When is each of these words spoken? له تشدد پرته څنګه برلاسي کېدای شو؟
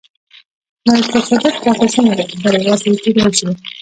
له 0.87 0.93
تشدد 1.13 1.55
پرته 1.63 1.85
څنګه 1.95 2.23
برلاسي 2.43 2.91
کېدای 3.03 3.31
شو؟ 3.37 3.49